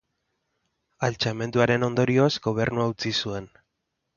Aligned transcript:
Altxamenduaren 1.09 1.87
ondorioz, 1.89 2.31
gobernua 2.49 2.89
utzi 2.95 3.17
zuen. 3.25 3.51